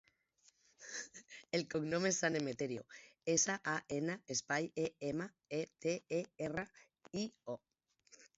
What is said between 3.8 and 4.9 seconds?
ena, espai, e,